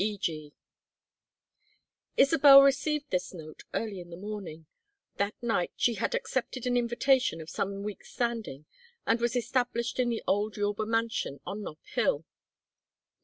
[0.03, 0.17] E.
[0.17, 0.55] G."
[2.17, 4.65] Isabel received this note early in the morning.
[5.17, 8.65] That night she had accepted an invitation of some weeks' standing,
[9.05, 12.25] and was established in the old Yorba mansion on Nob Hill.